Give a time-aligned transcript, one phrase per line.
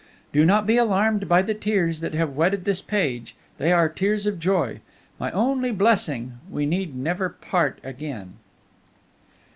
[0.33, 4.25] "Do not be alarmed by the tears that have wetted this page; they are tears
[4.25, 4.79] of joy.
[5.19, 8.33] My only blessing, we need never part again!"